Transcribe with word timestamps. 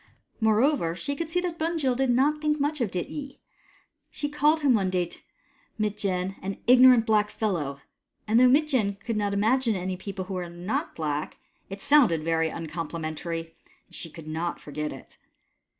Moreover, 0.39 0.95
she 0.95 1.15
could 1.15 1.31
see 1.31 1.41
that 1.41 1.59
Bunjil 1.59 1.95
did 1.95 2.09
not 2.09 2.41
think 2.41 2.59
much 2.59 2.81
of 2.81 2.89
Dityi. 2.89 3.37
He 4.09 4.29
called 4.29 4.61
him 4.61 4.73
one 4.73 4.89
day 4.89 5.05
to 5.05 5.19
Mitjen," 5.79 6.37
an 6.41 6.57
ignorant 6.65 7.05
black 7.05 7.29
fellow," 7.29 7.81
and 8.27 8.39
though 8.39 8.47
Mitjen 8.47 8.99
could 8.99 9.15
not 9.15 9.31
imagine 9.31 9.75
any 9.75 9.97
people 9.97 10.25
who 10.25 10.33
were 10.33 10.49
not 10.49 10.95
black, 10.95 11.37
it 11.69 11.83
sounded 11.83 12.23
very 12.23 12.49
uncomplimentary, 12.49 13.53
and 13.85 13.95
she 13.95 14.09
could 14.09 14.27
not 14.27 14.59
forget 14.59 14.91
it. 14.91 15.19